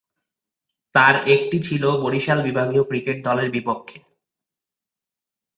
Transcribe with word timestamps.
তার 0.95 1.15
একটি 1.27 1.57
ছিল 1.59 1.83
বরিশাল 2.01 2.39
বিভাগীয় 2.43 2.83
ক্রিকেট 2.83 3.17
দলের 3.25 3.49
বিপক্ষে। 3.51 3.97